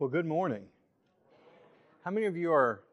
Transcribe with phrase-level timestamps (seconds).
[0.00, 0.62] Well, good morning.
[2.04, 2.84] How many of you are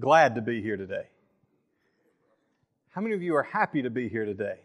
[0.00, 1.08] glad to be here today?
[2.92, 4.60] How many of you are happy to be here today?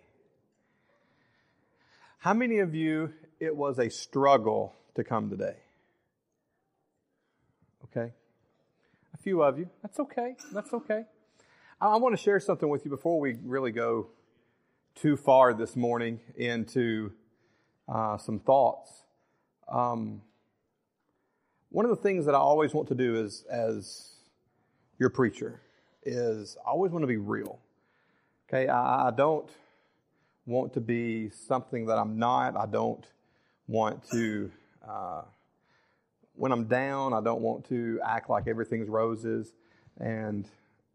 [2.19, 3.11] How many of you
[3.41, 5.57] it was a struggle to come today?
[7.83, 8.13] Okay.
[9.13, 9.69] A few of you.
[9.81, 10.37] That's okay.
[10.53, 11.03] That's okay.
[11.81, 14.07] I want to share something with you before we really go
[14.95, 17.11] too far this morning into
[17.89, 19.03] uh, some thoughts.
[19.67, 20.21] Um,
[21.69, 24.13] one of the things that I always want to do is, as
[24.97, 25.61] your preacher,
[26.03, 27.59] is I always want to be real.
[28.47, 29.49] Okay, I, I don't
[30.45, 32.57] want to be something that I'm not.
[32.57, 33.05] I don't
[33.67, 34.51] want to,
[34.87, 35.21] uh,
[36.33, 39.53] when I'm down, I don't want to act like everything's roses.
[39.99, 40.47] And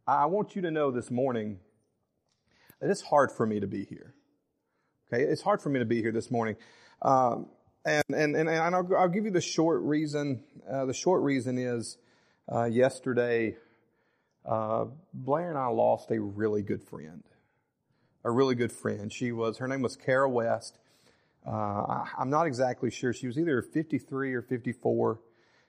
[0.09, 1.61] I want you to know this morning
[2.81, 4.15] that it's hard for me to be here.
[5.12, 6.56] Okay, it's hard for me to be here this morning.
[7.03, 7.47] Um,
[7.84, 10.42] and, and, and, and I'll, I'll, give you the short reason.
[10.70, 11.98] Uh, the short reason is
[12.51, 13.56] uh, yesterday,
[14.47, 17.22] uh, Blair and I lost a really good friend.
[18.25, 19.12] A really good friend.
[19.12, 20.78] She was, her name was Kara West.
[21.47, 23.12] Uh, I, I'm not exactly sure.
[23.12, 25.20] She was either 53 or 54.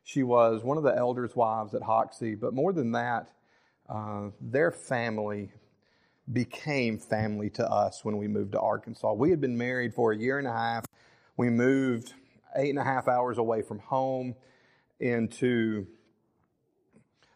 [0.03, 2.35] She was one of the elders' wives at Hoxie.
[2.35, 3.29] But more than that,
[3.89, 5.51] uh, their family
[6.31, 9.13] became family to us when we moved to Arkansas.
[9.13, 10.85] We had been married for a year and a half
[11.37, 12.13] we moved
[12.55, 14.35] eight and a half hours away from home
[14.99, 15.87] into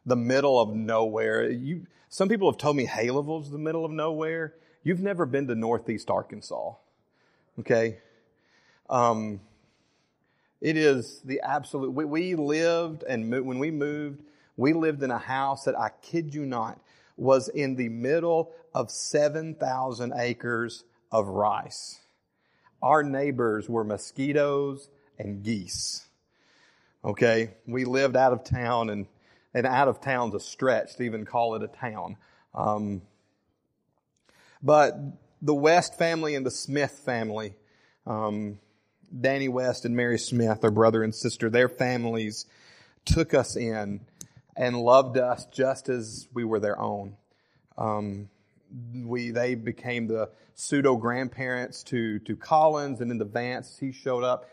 [0.06, 1.50] the middle of nowhere.
[1.50, 4.56] You, some people have told me Haleyville's the middle of nowhere.
[4.84, 6.74] You've never been to Northeast Arkansas.
[7.60, 7.98] Okay?
[8.90, 9.42] Um,
[10.62, 14.22] it is the absolute, we, we lived and mo- when we moved,
[14.56, 16.80] we lived in a house that I kid you not
[17.18, 22.00] was in the middle of 7,000 acres of rice
[22.82, 26.06] our neighbors were mosquitoes and geese.
[27.04, 29.08] Okay, we lived out of town, and
[29.54, 32.18] and out of town's a stretch to even call it a town.
[32.54, 33.02] Um,
[34.62, 34.98] but
[35.42, 37.56] the West family and the Smith family,
[38.06, 38.60] um,
[39.18, 42.46] Danny West and Mary Smith, our brother and sister, their families
[43.06, 44.02] took us in
[44.56, 47.16] and loved us just as we were their own.
[47.78, 48.30] Um,
[48.94, 53.78] we they became the pseudo grandparents to to Collins and then the Vance.
[53.80, 54.46] He showed up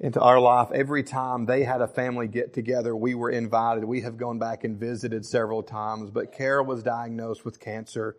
[0.00, 2.96] into our life every time they had a family get together.
[2.96, 3.84] We were invited.
[3.84, 6.10] We have gone back and visited several times.
[6.10, 8.16] But Kara was diagnosed with cancer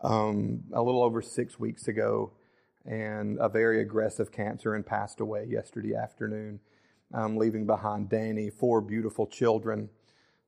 [0.00, 2.32] um, a little over six weeks ago,
[2.84, 6.58] and a very aggressive cancer, and passed away yesterday afternoon,
[7.14, 9.88] um, leaving behind Danny four beautiful children.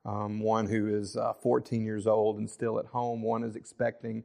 [0.04, 3.22] Um, one who is uh, 14 years old and still at home.
[3.22, 4.24] One is expecting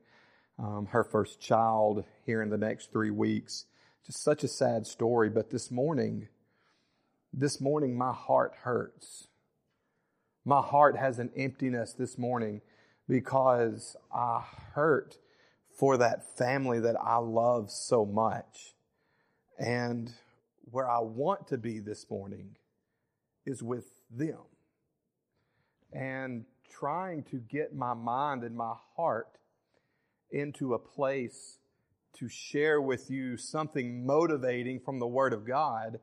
[0.58, 3.66] um, her first child here in the next three weeks.
[4.06, 5.30] Just such a sad story.
[5.30, 6.30] But this morning,
[7.32, 9.28] this morning, my heart hurts.
[10.46, 12.62] My heart has an emptiness this morning
[13.08, 14.44] because I
[14.74, 15.18] hurt
[15.78, 18.74] for that family that I love so much.
[19.60, 20.12] And
[20.72, 22.56] where I want to be this morning
[23.46, 24.40] is with them
[25.92, 29.38] and trying to get my mind and my heart
[30.32, 31.60] into a place
[32.20, 36.00] to share with you something motivating from the Word of God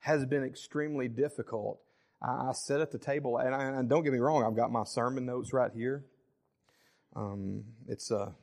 [0.00, 1.80] has been extremely difficult.
[2.22, 4.84] I, sit at the table, and, I, and, don't get me wrong, I've got my
[4.84, 6.04] sermon notes right here.
[7.16, 8.34] Um, it's a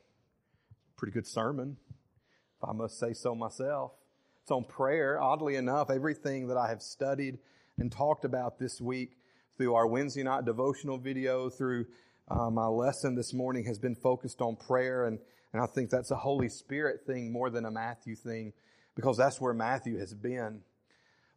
[0.97, 1.78] pretty good sermon,
[2.58, 3.91] if I must say so myself.
[4.44, 5.22] It's on prayer.
[5.22, 7.40] Oddly enough, everything that I have studied
[7.78, 9.18] and talked about this week
[9.58, 11.86] through our Wednesday night devotional video, through
[12.30, 15.06] uh, my lesson this morning has been focused on prayer.
[15.06, 15.20] And,
[15.54, 18.54] and I think that's a Holy Spirit thing more than a Matthew thing
[18.96, 20.62] because that's where Matthew has been.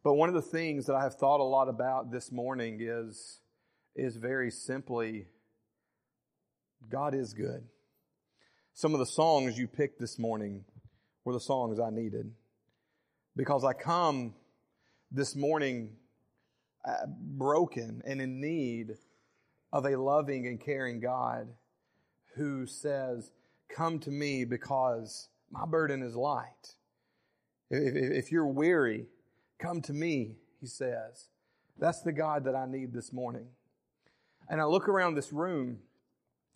[0.03, 3.39] But one of the things that I have thought a lot about this morning is,
[3.95, 5.25] is very simply
[6.89, 7.63] God is good.
[8.73, 10.65] Some of the songs you picked this morning
[11.23, 12.31] were the songs I needed
[13.35, 14.35] because I come
[15.11, 15.95] this morning
[16.87, 18.95] uh, broken and in need
[19.73, 21.47] of a loving and caring God
[22.35, 23.31] who says,
[23.69, 26.75] Come to me because my burden is light.
[27.69, 29.07] If, you're weary,
[29.59, 31.27] come to me, he says.
[31.77, 33.47] That's the God that I need this morning.
[34.47, 35.79] And I look around this room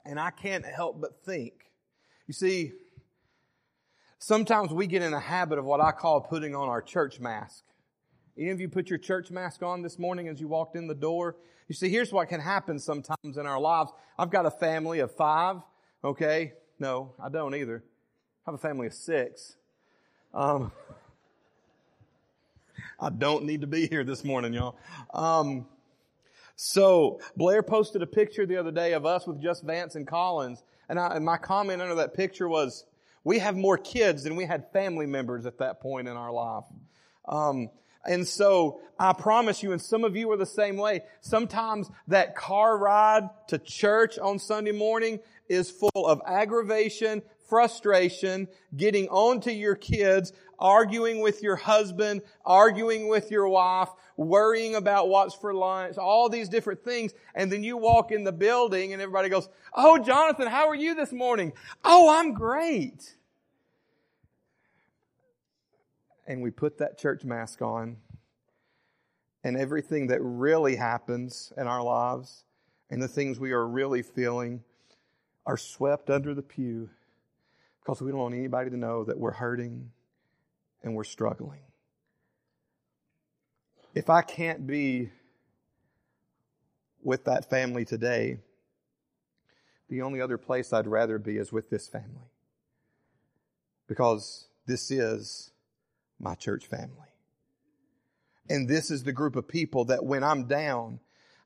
[0.06, 1.54] and I can't help but think.
[2.28, 2.74] You see,
[4.20, 7.64] sometimes we get in a habit of what I call putting on our church mask.
[8.40, 10.96] Any of you put your church mask on this morning as you walked in the
[10.96, 11.36] door?
[11.68, 13.92] You see, here's what can happen sometimes in our lives.
[14.18, 15.58] I've got a family of five,
[16.06, 16.54] okay?
[16.80, 17.84] No, I don't either.
[18.48, 19.58] I have a family of six.
[20.34, 20.72] Um,
[23.00, 24.78] I don't need to be here this morning, y'all.
[25.14, 25.66] Um,
[26.56, 30.64] so Blair posted a picture the other day of us with just Vance and Collins,
[30.88, 32.86] and, I, and my comment under that picture was,
[33.26, 36.64] "We have more kids than we had family members at that point in our life."
[37.28, 37.70] Um,
[38.06, 41.01] and so I promise you, and some of you are the same way.
[41.22, 49.07] Sometimes that car ride to church on Sunday morning is full of aggravation, frustration, getting
[49.07, 55.34] on to your kids, arguing with your husband, arguing with your wife, worrying about what's
[55.34, 57.13] for lunch, all these different things.
[57.34, 60.94] And then you walk in the building and everybody goes, Oh, Jonathan, how are you
[60.94, 61.54] this morning?
[61.84, 63.16] Oh, I'm great.
[66.30, 67.98] And we put that church mask on
[69.44, 72.46] and everything that really happens in our lives
[72.92, 74.64] and the things we are really feeling
[75.48, 76.88] are swept under the pew
[77.81, 79.90] because we don't want anybody to know that we're hurting
[80.84, 81.62] and we're struggling.
[83.96, 85.10] If I can't be
[87.02, 88.38] with that family today,
[89.90, 92.30] the only other place I'd rather be is with this family.
[93.88, 95.50] Because this is
[96.19, 97.07] my church family.
[98.50, 101.00] And this is the group of people that when I'm down,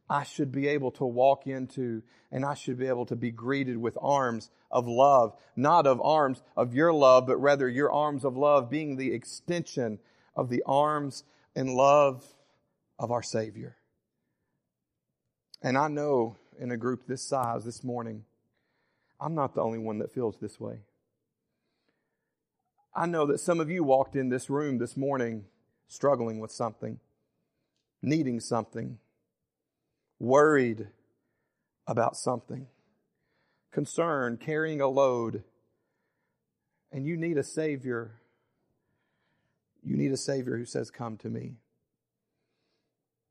[0.09, 3.77] I should be able to walk into and I should be able to be greeted
[3.77, 8.35] with arms of love, not of arms of your love, but rather your arms of
[8.35, 9.99] love being the extension
[10.35, 11.23] of the arms
[11.55, 12.25] and love
[12.97, 13.77] of our Savior.
[15.61, 18.25] And I know in a group this size this morning,
[19.19, 20.79] I'm not the only one that feels this way.
[22.95, 25.45] I know that some of you walked in this room this morning
[25.87, 26.99] struggling with something,
[28.03, 28.99] needing something,
[30.19, 30.87] worried
[31.87, 32.67] about something,
[33.71, 35.43] concerned, carrying a load,
[36.91, 38.11] and you need a Savior.
[39.83, 41.55] You need a Savior who says, Come to me.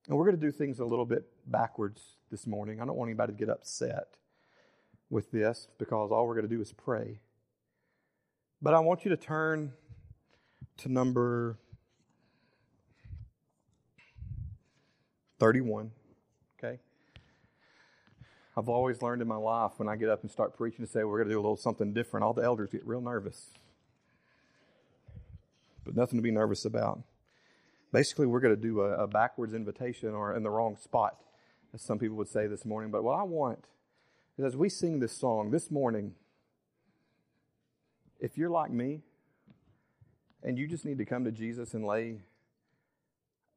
[0.09, 2.81] And we're going to do things a little bit backwards this morning.
[2.81, 4.17] I don't want anybody to get upset
[5.09, 7.21] with this because all we're going to do is pray.
[8.63, 9.73] But I want you to turn
[10.79, 11.59] to number
[15.41, 15.91] 31.
[16.57, 16.79] Okay?
[18.57, 21.03] I've always learned in my life when I get up and start preaching to say
[21.03, 23.51] we're going to do a little something different, all the elders get real nervous.
[25.85, 27.03] But nothing to be nervous about.
[27.93, 31.17] Basically, we're going to do a, a backwards invitation or in the wrong spot,
[31.75, 32.93] as some people would say this morning.
[32.93, 33.65] But what I want
[34.39, 36.15] is as we sing this song this morning,
[38.23, 39.01] if you're like me
[40.45, 42.21] and you just need to come to Jesus and lay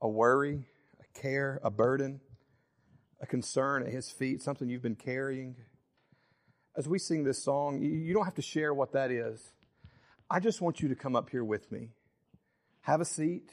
[0.01, 0.65] a worry,
[0.99, 2.19] a care, a burden,
[3.21, 5.55] a concern at His feet, something you've been carrying.
[6.75, 9.53] As we sing this song, you don't have to share what that is.
[10.31, 11.91] I just want you to come up here with me.
[12.81, 13.51] Have a seat.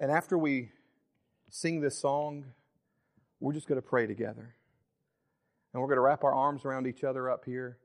[0.00, 0.72] And after we
[1.50, 2.46] sing this song,
[3.38, 4.56] we're just going to pray together.
[5.72, 7.78] And we're going to wrap our arms around each other up here.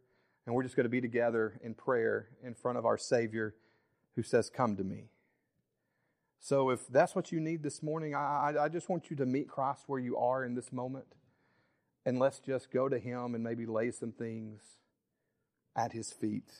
[0.45, 3.55] And we're just going to be together in prayer in front of our Savior
[4.15, 5.05] who says, Come to me.
[6.39, 9.47] So if that's what you need this morning, I, I just want you to meet
[9.47, 11.05] Christ where you are in this moment.
[12.05, 14.61] And let's just go to Him and maybe lay some things
[15.73, 16.51] at His feet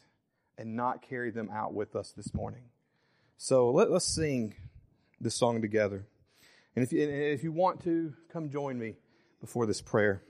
[0.58, 2.64] and not carry them out with us this morning.
[3.38, 4.56] So let, us sing
[5.20, 6.06] this song together.
[6.78, 8.96] And if you, if you want to, come join me
[9.42, 10.24] before this prayer.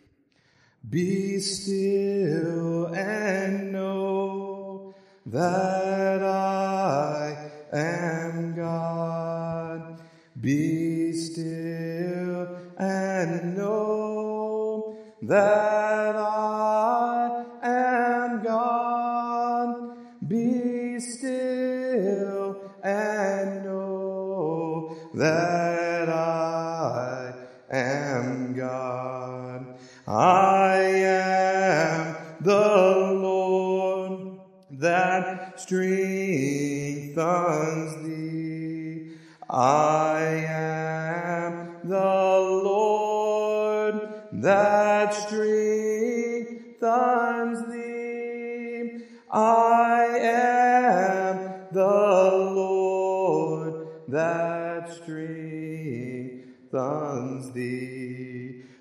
[0.90, 4.94] Be still and know
[5.25, 10.02] that I am God.
[10.40, 15.83] Be still and know that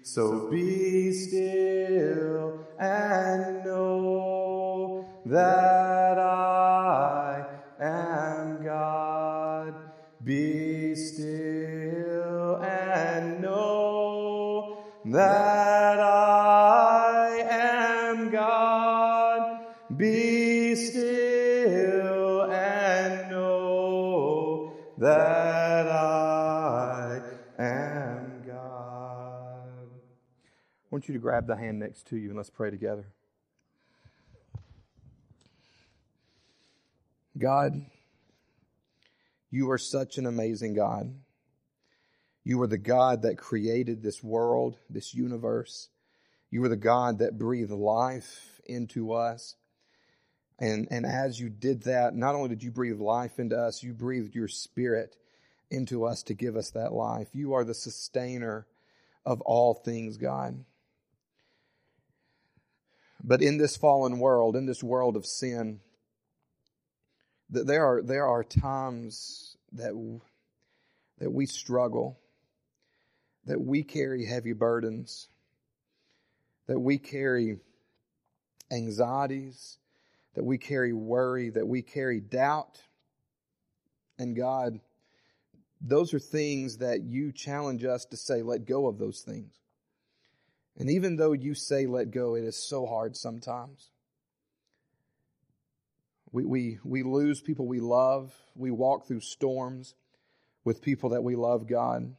[0.04, 5.71] So be still and know that
[31.02, 33.04] want you to grab the hand next to you and let's pray together.
[37.36, 37.72] God,
[39.50, 41.12] you are such an amazing God.
[42.44, 45.88] You are the God that created this world, this universe.
[46.52, 49.56] You are the God that breathed life into us.
[50.60, 53.92] And, and as you did that, not only did you breathe life into us, you
[53.92, 55.16] breathed your spirit
[55.68, 57.26] into us to give us that life.
[57.32, 58.68] You are the sustainer
[59.26, 60.64] of all things, God.
[63.22, 65.80] But in this fallen world, in this world of sin,
[67.50, 69.92] that there are, there are times that,
[71.18, 72.18] that we struggle,
[73.44, 75.28] that we carry heavy burdens,
[76.66, 77.58] that we carry
[78.72, 79.78] anxieties,
[80.34, 82.82] that we carry worry, that we carry doubt.
[84.18, 84.80] And God,
[85.80, 89.61] those are things that you challenge us to say, let go of those things.
[90.78, 93.90] And even though you say let go, it is so hard sometimes.
[96.30, 98.32] We, we, we lose people we love.
[98.56, 99.94] We walk through storms
[100.64, 102.14] with people that we love, God.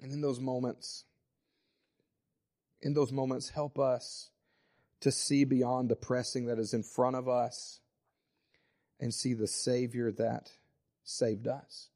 [0.00, 1.04] And in those moments,
[2.80, 4.30] in those moments, help us
[5.00, 7.80] to see beyond the pressing that is in front of us
[9.00, 10.52] and see the Savior that
[11.04, 11.88] saved us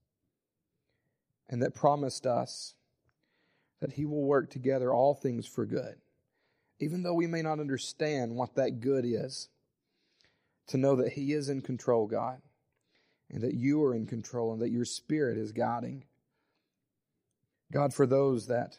[1.49, 2.75] and that promised us
[3.82, 5.96] that He will work together all things for good.
[6.78, 9.48] Even though we may not understand what that good is,
[10.68, 12.40] to know that He is in control, God,
[13.28, 16.04] and that you are in control and that your Spirit is guiding.
[17.72, 18.78] God, for those that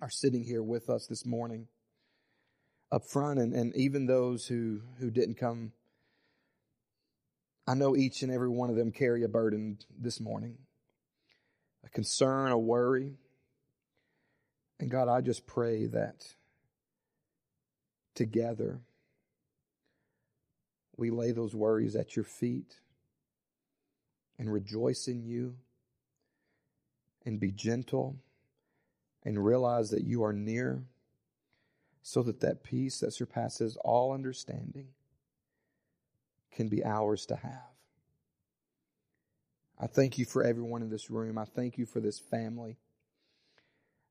[0.00, 1.68] are sitting here with us this morning,
[2.90, 5.72] up front, and, and even those who, who didn't come,
[7.66, 10.56] I know each and every one of them carry a burden this morning
[11.84, 13.18] a concern, a worry.
[14.78, 16.34] And God, I just pray that
[18.14, 18.80] together
[20.96, 22.80] we lay those worries at your feet
[24.38, 25.54] and rejoice in you
[27.24, 28.16] and be gentle
[29.24, 30.82] and realize that you are near
[32.02, 34.88] so that that peace that surpasses all understanding
[36.50, 37.72] can be ours to have.
[39.78, 41.38] I thank you for everyone in this room.
[41.38, 42.76] I thank you for this family.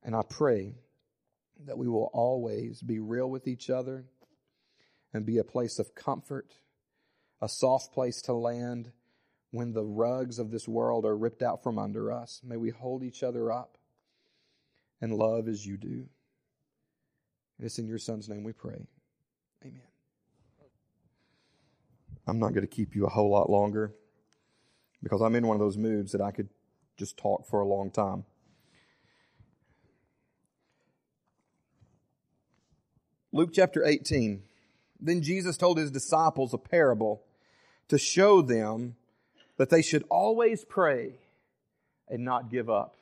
[0.04, 0.76] And I pray
[1.66, 4.06] that we will always be real with each other
[5.14, 6.56] and be a place of comfort,
[7.42, 8.92] a soft place to land
[9.52, 12.42] when the rugs of this world are ripped out from under us.
[12.44, 13.78] May we hold each other up
[15.02, 16.08] and love as you do.
[17.58, 18.88] And it's in your son's name we pray.
[19.64, 19.82] Amen.
[22.28, 23.94] I'm not going to keep you a whole lot longer
[25.04, 26.50] because I'm in one of those moods that I could
[26.98, 28.24] just talk for a long time.
[33.34, 34.44] Luke chapter 18.
[35.00, 37.24] Then Jesus told his disciples a parable
[37.88, 38.96] to show them
[39.58, 41.14] that they should always pray
[42.10, 42.96] and not give up.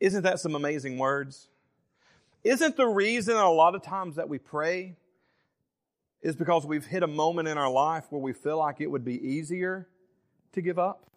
[0.00, 1.48] Isn't that some amazing words?
[2.44, 4.96] Isn't the reason a lot of times that we pray
[6.22, 9.04] is because we've hit a moment in our life where we feel like it would
[9.04, 9.86] be easier
[10.54, 11.11] to give up?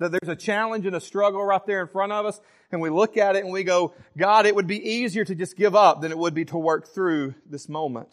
[0.00, 2.40] That there's a challenge and a struggle right there in front of us,
[2.72, 5.56] and we look at it and we go, God, it would be easier to just
[5.56, 8.08] give up than it would be to work through this moment.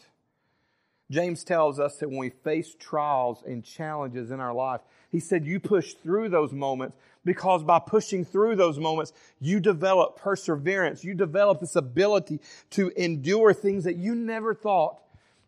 [1.09, 5.45] James tells us that when we face trials and challenges in our life, he said,
[5.45, 11.05] you push through those moments because by pushing through those moments, you develop perseverance.
[11.05, 12.41] You develop this ability
[12.71, 14.99] to endure things that you never thought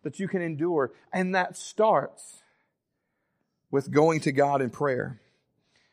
[0.02, 0.92] that you can endure.
[1.12, 2.40] And that starts
[3.70, 5.20] with going to God in prayer.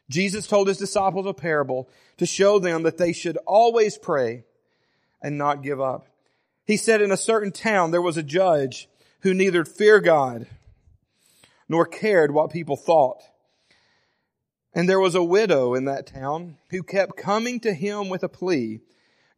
[0.10, 4.44] Jesus told his disciples a parable to show them that they should always pray
[5.22, 6.08] and not give up.
[6.66, 8.88] He said in a certain town there was a judge
[9.22, 10.48] who neither feared God
[11.70, 13.22] nor cared what people thought.
[14.74, 18.30] And there was a widow in that town who kept coming to him with a
[18.30, 18.82] plea,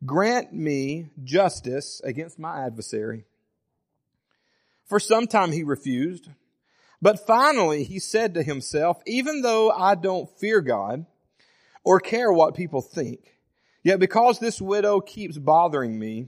[0.05, 3.25] grant me justice against my adversary.
[4.85, 6.29] For some time he refused,
[7.01, 11.05] but finally he said to himself, even though I don't fear God
[11.83, 13.37] or care what people think,
[13.83, 16.27] yet because this widow keeps bothering me,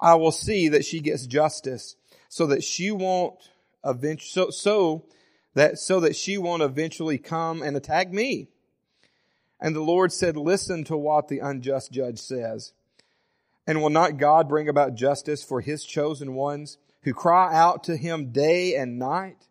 [0.00, 1.96] I will see that she gets justice
[2.28, 3.34] so that she won't
[3.84, 5.04] eventually, so, so
[5.54, 8.48] that, so that she won't eventually come and attack me.
[9.60, 12.72] And the Lord said, listen to what the unjust judge says.
[13.66, 17.96] And will not God bring about justice for his chosen ones who cry out to
[17.96, 19.48] him day and night?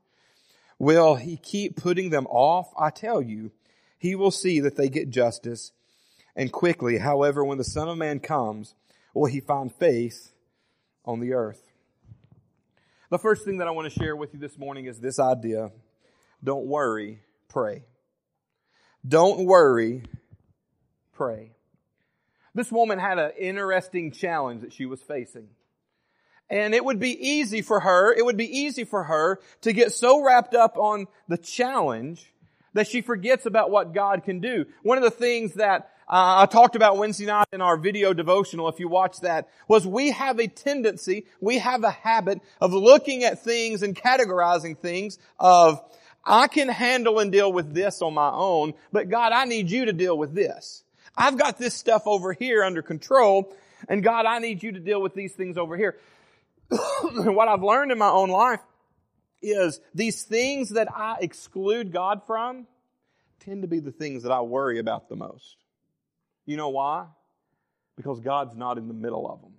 [0.80, 2.72] Will he keep putting them off?
[2.80, 3.52] I tell you,
[3.98, 5.74] he will see that they get justice
[6.36, 6.98] and quickly.
[6.98, 8.74] However, when the Son of Man comes,
[9.14, 10.32] will he find faith
[11.04, 11.62] on the earth?
[13.10, 15.72] The first thing that I want to share with you this morning is this idea.
[16.42, 17.20] Don't worry,
[17.50, 17.84] pray.
[19.06, 20.04] Don't worry,
[21.14, 21.52] pray.
[22.56, 25.50] This woman had an interesting challenge that she was facing.
[26.50, 29.92] And it would be easy for her, it would be easy for her to get
[29.92, 32.34] so wrapped up on the challenge
[32.74, 34.66] that she forgets about what God can do.
[34.84, 38.68] One of the things that uh, I talked about Wednesday night in our video devotional,
[38.68, 43.24] if you watch that, was we have a tendency, we have a habit of looking
[43.24, 45.80] at things and categorizing things of,
[46.26, 49.86] I can handle and deal with this on my own, but God, I need you
[49.86, 50.84] to deal with this.
[51.16, 53.54] I've got this stuff over here under control,
[53.88, 55.96] and God, I need you to deal with these things over here.
[57.02, 58.62] what I've learned in my own life
[59.42, 62.68] is these things that I exclude God from
[63.40, 65.58] tend to be the things that I worry about the most.
[66.46, 67.06] You know why?
[67.96, 69.54] Because God's not in the middle of them.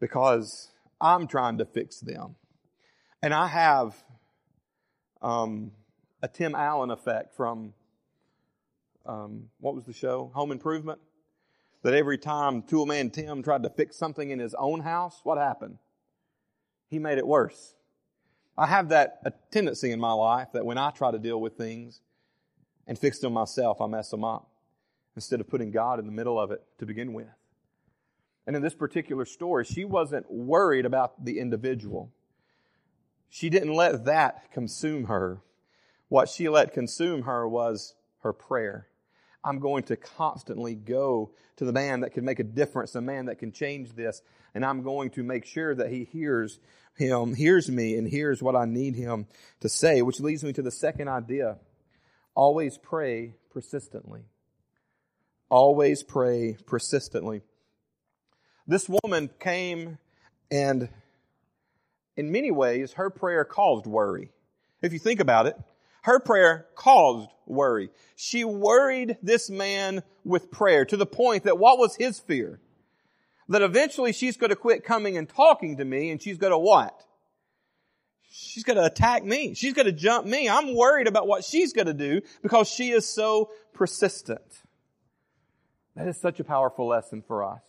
[0.00, 2.36] Because I'm trying to fix them.
[3.22, 3.94] And I have
[5.22, 5.72] um,
[6.22, 7.72] a Tim Allen effect from,
[9.06, 10.30] um, what was the show?
[10.34, 11.00] Home Improvement?
[11.84, 15.38] That every time Tool Man Tim tried to fix something in his own house, what
[15.38, 15.78] happened?
[16.92, 17.72] He made it worse.
[18.58, 21.56] I have that a tendency in my life that when I try to deal with
[21.56, 22.02] things
[22.86, 24.50] and fix them myself, I mess them up
[25.16, 27.32] instead of putting God in the middle of it to begin with.
[28.46, 32.12] And in this particular story, she wasn't worried about the individual.
[33.30, 35.40] She didn't let that consume her.
[36.08, 38.88] What she let consume her was her prayer.
[39.44, 43.26] I'm going to constantly go to the man that can make a difference, the man
[43.26, 44.22] that can change this,
[44.54, 46.60] and I'm going to make sure that he hears
[46.96, 49.26] him, hears me, and hears what I need him
[49.60, 51.58] to say, which leads me to the second idea.
[52.34, 54.22] Always pray persistently.
[55.50, 57.42] Always pray persistently.
[58.66, 59.98] This woman came
[60.50, 60.88] and
[62.16, 64.30] in many ways her prayer caused worry.
[64.80, 65.56] If you think about it,
[66.02, 67.90] her prayer caused worry.
[68.16, 72.60] She worried this man with prayer to the point that what was his fear?
[73.48, 76.58] That eventually she's going to quit coming and talking to me and she's going to
[76.58, 77.04] what?
[78.30, 79.54] She's going to attack me.
[79.54, 80.48] She's going to jump me.
[80.48, 84.62] I'm worried about what she's going to do because she is so persistent.
[85.96, 87.62] That is such a powerful lesson for us.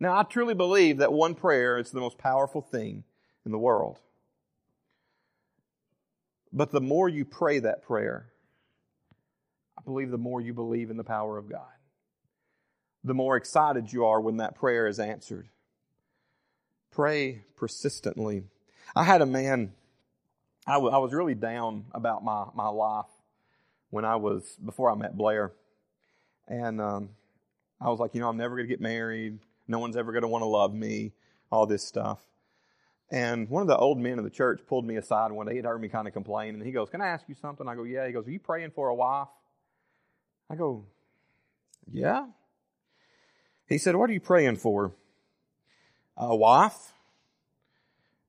[0.00, 3.04] Now, I truly believe that one prayer is the most powerful thing
[3.46, 4.00] in the world.
[6.52, 8.31] But the more you pray that prayer,
[9.82, 11.66] I believe the more you believe in the power of God.
[13.02, 15.48] The more excited you are when that prayer is answered.
[16.92, 18.44] Pray persistently.
[18.94, 19.72] I had a man,
[20.66, 23.06] I, w- I was really down about my, my life
[23.90, 25.50] when I was, before I met Blair.
[26.46, 27.08] And um,
[27.80, 29.40] I was like, you know, I'm never going to get married.
[29.66, 31.12] No one's ever going to want to love me,
[31.50, 32.20] all this stuff.
[33.10, 35.56] And one of the old men of the church pulled me aside one day.
[35.56, 36.54] He'd heard me kind of complain.
[36.54, 37.66] And he goes, Can I ask you something?
[37.66, 38.06] I go, Yeah.
[38.06, 39.28] He goes, Are you praying for a wife?
[40.50, 40.84] I go,
[41.90, 42.26] Yeah.
[43.66, 44.92] He said, What are you praying for?
[46.16, 46.92] A wife?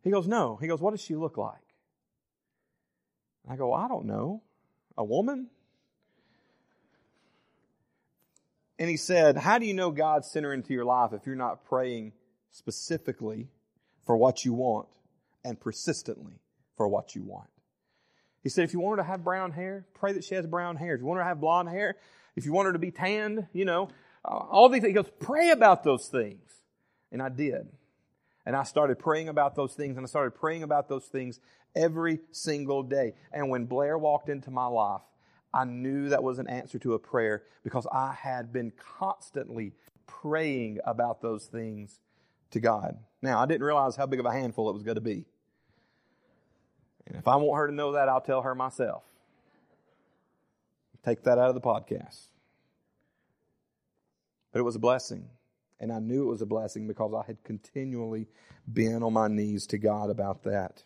[0.04, 0.58] He goes, No.
[0.58, 1.58] He goes, What does she look like?
[3.50, 4.42] I go, I don't know.
[4.98, 5.50] A woman?
[8.80, 11.66] And he said, How do you know God's center into your life if you're not
[11.66, 12.14] praying
[12.52, 13.48] specifically
[14.06, 14.88] for what you want
[15.44, 16.40] and persistently
[16.76, 17.50] for what you want?
[18.44, 20.76] He said, If you want her to have brown hair, pray that she has brown
[20.76, 20.94] hair.
[20.94, 21.96] If you want her to have blonde hair,
[22.36, 23.90] if you want her to be tanned, you know,
[24.26, 24.92] uh, all these things.
[24.92, 26.42] He goes, Pray about those things.
[27.12, 27.68] And I did.
[28.46, 31.40] And I started praying about those things and I started praying about those things
[31.76, 33.14] every single day.
[33.32, 35.02] And when Blair walked into my life,
[35.54, 39.74] I knew that was an answer to a prayer because I had been constantly
[40.08, 42.00] praying about those things
[42.52, 42.98] to God.
[43.22, 45.26] Now, I didn't realize how big of a handful it was going to be.
[47.08, 49.04] And if I want her to know that, I'll tell her myself.
[51.04, 52.28] Take that out of the podcast.
[54.52, 55.28] But it was a blessing.
[55.80, 58.28] And I knew it was a blessing because I had continually
[58.72, 60.84] been on my knees to God about that.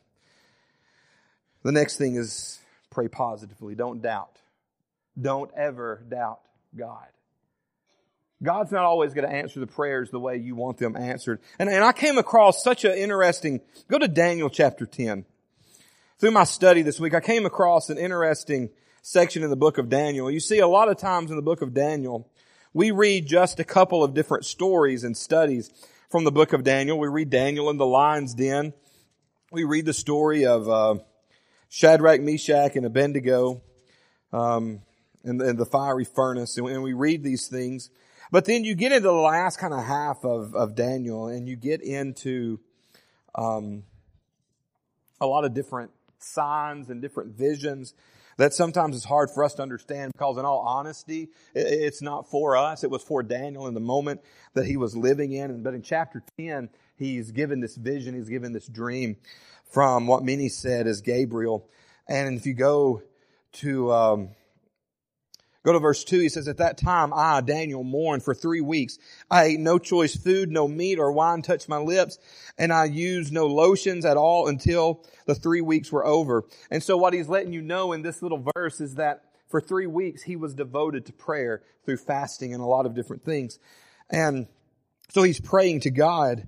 [1.64, 3.76] The next thing is pray positively.
[3.76, 4.40] Don't doubt.
[5.20, 6.40] Don't ever doubt
[6.76, 7.08] God.
[8.42, 11.42] God's not always going to answer the prayers the way you want them answered.
[11.58, 15.26] And, and I came across such an interesting, go to Daniel chapter 10.
[16.20, 18.72] Through my study this week, I came across an interesting
[19.04, 20.32] section in the book of Daniel.
[20.32, 22.28] You see, a lot of times in the book of Daniel,
[22.74, 25.70] we read just a couple of different stories and studies
[26.10, 26.98] from the book of Daniel.
[26.98, 28.74] We read Daniel in the lion's den.
[29.52, 30.96] We read the story of uh,
[31.70, 33.62] Shadrach, Meshach, and Abednego.
[34.34, 34.82] Um,
[35.24, 37.92] and, and the fiery furnace, and, and we read these things.
[38.32, 41.56] But then you get into the last kind of half of, of Daniel, and you
[41.56, 42.60] get into
[43.36, 43.84] um,
[45.22, 47.94] a lot of different signs and different visions
[48.38, 52.56] that sometimes is hard for us to understand because in all honesty, it's not for
[52.56, 52.84] us.
[52.84, 54.22] It was for Daniel in the moment
[54.54, 55.64] that he was living in.
[55.64, 59.18] But in chapter 10, he's given this vision, he's given this dream
[59.72, 61.68] from what many said is Gabriel.
[62.08, 63.02] And if you go
[63.54, 64.30] to, um,
[65.64, 66.20] Go to verse 2.
[66.20, 68.98] He says, At that time, I, Daniel, mourned for three weeks.
[69.30, 72.18] I ate no choice food, no meat or wine touched my lips,
[72.58, 76.46] and I used no lotions at all until the three weeks were over.
[76.72, 79.88] And so what he's letting you know in this little verse is that for three
[79.88, 83.60] weeks, he was devoted to prayer through fasting and a lot of different things.
[84.10, 84.48] And
[85.10, 86.48] so he's praying to God.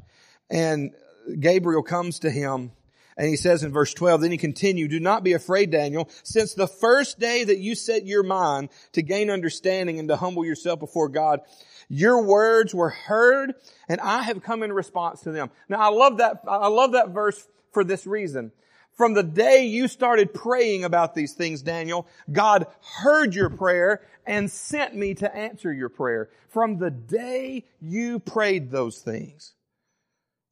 [0.50, 0.92] And
[1.40, 2.72] Gabriel comes to him
[3.18, 6.54] and he says in verse 12, then he continued, do not be afraid, Daniel, since
[6.54, 10.80] the first day that you set your mind to gain understanding and to humble yourself
[10.80, 11.42] before God,
[11.90, 13.56] your words were heard
[13.88, 15.50] and I have come in response to them.
[15.68, 18.52] Now I love that, I love that verse for this reason.
[18.96, 22.68] From the day you started praying about these things, Daniel, God
[23.02, 26.30] heard your prayer and sent me to answer your prayer.
[26.50, 29.54] From the day you prayed those things.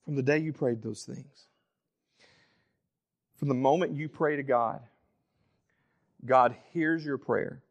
[0.06, 1.47] From the day you prayed those things.
[3.38, 4.82] From the moment you pray to God,
[6.26, 7.62] God hears your prayer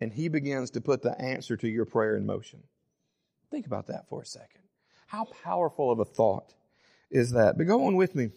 [0.00, 2.62] and He begins to put the answer to your prayer in motion.
[3.50, 4.62] Think about that for a second.
[5.06, 6.54] How powerful of a thought
[7.10, 7.56] is that?
[7.56, 8.30] But go on with me.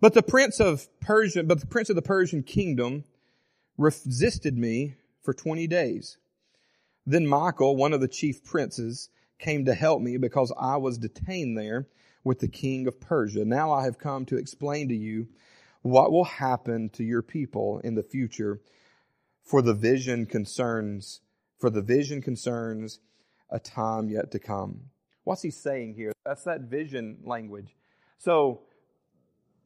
[0.00, 3.04] But the prince of Persia, but the prince of the Persian kingdom
[3.78, 6.18] resisted me for 20 days.
[7.06, 9.08] Then Michael, one of the chief princes,
[9.38, 11.86] came to help me because I was detained there
[12.26, 13.44] with the king of Persia.
[13.44, 15.28] Now I have come to explain to you
[15.82, 18.60] what will happen to your people in the future
[19.44, 21.20] for the vision concerns
[21.56, 22.98] for the vision concerns
[23.48, 24.80] a time yet to come.
[25.22, 26.12] What's he saying here?
[26.24, 27.76] That's that vision language.
[28.18, 28.62] So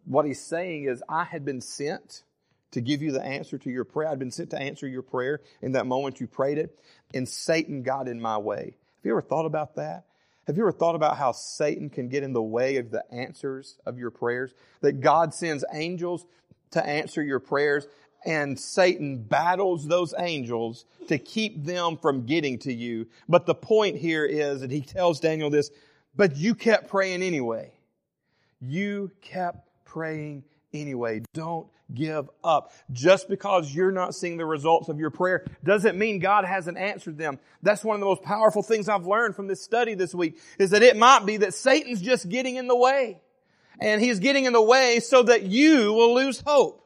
[0.04, 2.24] what he's saying is I had been sent
[2.72, 4.10] to give you the answer to your prayer.
[4.10, 6.78] I'd been sent to answer your prayer in that moment you prayed it,
[7.14, 8.64] and Satan got in my way.
[8.64, 10.04] Have you ever thought about that?
[10.50, 13.76] Have you ever thought about how Satan can get in the way of the answers
[13.86, 14.52] of your prayers?
[14.80, 16.26] That God sends angels
[16.72, 17.86] to answer your prayers
[18.26, 23.06] and Satan battles those angels to keep them from getting to you.
[23.28, 25.70] But the point here is that he tells Daniel this,
[26.16, 27.70] but you kept praying anyway.
[28.60, 31.22] You kept praying anyway.
[31.32, 32.72] Don't give up.
[32.92, 37.18] Just because you're not seeing the results of your prayer doesn't mean God hasn't answered
[37.18, 37.38] them.
[37.62, 40.70] That's one of the most powerful things I've learned from this study this week is
[40.70, 43.20] that it might be that Satan's just getting in the way.
[43.80, 46.84] And he's getting in the way so that you will lose hope.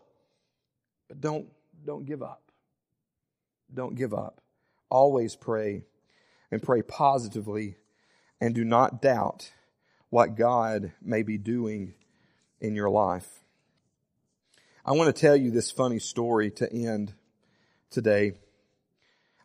[1.09, 1.49] But don't,
[1.85, 2.43] don't give up.
[3.73, 4.41] Don't give up.
[4.91, 5.83] Always pray
[6.53, 7.77] and pray positively
[8.41, 9.51] and do not doubt
[10.11, 11.95] what God may be doing
[12.61, 13.44] in your life.
[14.87, 17.15] I want to tell you this funny story to end
[17.91, 18.35] today.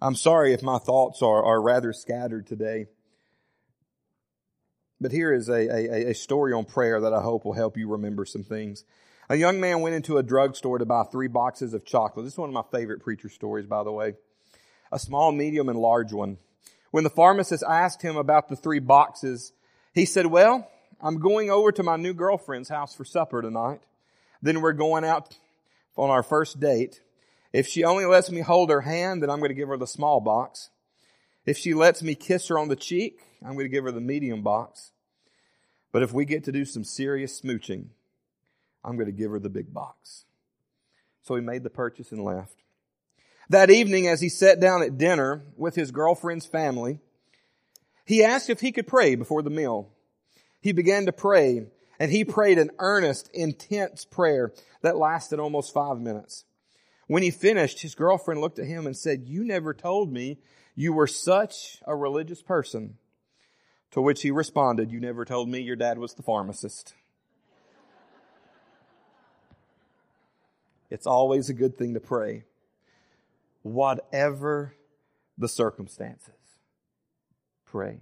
[0.02, 2.88] I'm sorry if my thoughts are, are rather scattered today.
[5.00, 7.88] But here is a, a, a story on prayer that I hope will help you
[7.88, 8.84] remember some things.
[9.30, 12.26] A young man went into a drugstore to buy three boxes of chocolate.
[12.26, 14.16] This is one of my favorite preacher stories, by the way.
[14.92, 16.38] A small, medium, and large one.
[16.92, 19.54] When the pharmacist asked him about the three boxes,
[19.94, 23.80] he said, well, I'm going over to my new girlfriend's house for supper tonight.
[24.42, 25.36] Then we're going out
[25.98, 27.02] on our first date.
[27.52, 29.88] If she only lets me hold her hand, then I'm going to give her the
[29.88, 30.70] small box.
[31.46, 34.02] If she lets me kiss her on the cheek, I'm going to give her the
[34.02, 34.92] medium box.
[35.92, 37.88] But if we get to do some serious smooching,
[38.84, 40.26] I'm going to give her the big box.
[41.24, 42.56] So he made the purchase and left.
[43.50, 47.00] That evening, as he sat down at dinner with his girlfriend's family,
[48.06, 49.90] he asked if he could pray before the meal.
[50.62, 51.66] He began to pray
[52.00, 56.46] and he prayed an earnest, intense prayer that lasted almost five minutes.
[57.08, 60.38] When he finished, his girlfriend looked at him and said, you never told me
[60.76, 62.98] you were such a religious person.
[63.92, 66.94] To which he responded, you never told me your dad was the pharmacist.
[70.92, 72.44] It's always a good thing to pray.
[73.64, 74.76] Whatever
[75.38, 76.34] the circumstances,
[77.66, 78.02] pray.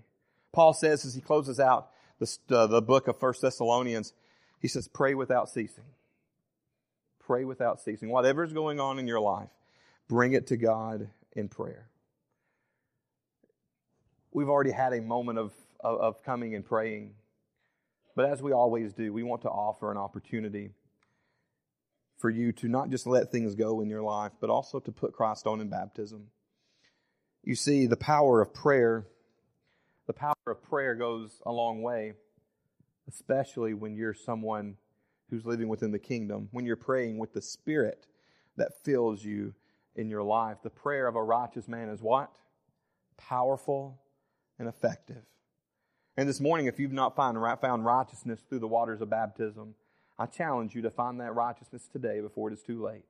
[0.52, 4.14] Paul says as he closes out, the, uh, the book of First Thessalonians,
[4.60, 5.84] he says, pray without ceasing.
[7.20, 8.10] Pray without ceasing.
[8.10, 9.50] Whatever's going on in your life,
[10.08, 11.90] bring it to God in prayer.
[14.32, 17.12] We've already had a moment of, of, of coming and praying.
[18.16, 20.72] But as we always do, we want to offer an opportunity
[22.18, 25.14] for you to not just let things go in your life, but also to put
[25.14, 26.28] Christ on in baptism.
[27.44, 29.06] You see, the power of prayer,
[30.08, 32.14] the power of prayer goes a long way,
[33.08, 34.78] especially when you're someone
[35.30, 38.08] who's living within the kingdom, when you're praying with the Spirit
[38.56, 39.54] that fills you
[39.96, 40.58] in your life.
[40.64, 42.32] The prayer of a righteous man is what?
[43.18, 44.00] Powerful
[44.58, 45.24] and effective.
[46.16, 47.38] And this morning, if you've not found,
[47.86, 49.76] righteousness through the waters of baptism,
[50.18, 53.06] I challenge you to find that righteousness today before it is too late.